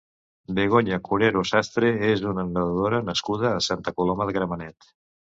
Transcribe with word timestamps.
Begoña 0.59 0.97
Curero 1.07 1.41
Sastre 1.51 1.91
és 2.07 2.23
una 2.31 2.45
nedadora 2.47 3.01
nascuda 3.09 3.51
a 3.51 3.61
Santa 3.67 3.93
Coloma 3.99 4.27
de 4.31 4.35
Gramenet. 4.39 4.89